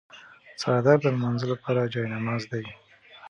[0.61, 2.65] څادر د لمانځه لپاره جای نماز دی.